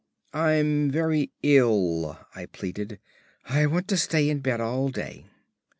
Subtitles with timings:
[0.33, 2.97] "I'm very ill," I pleaded;
[3.45, 5.25] "I want to stay in bed all day."